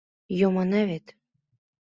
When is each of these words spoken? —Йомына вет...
—Йомына 0.39 0.81
вет... 0.89 1.05